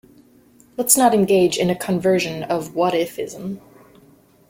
[0.77, 3.61] Let's not engage in a conversion of what if-ism.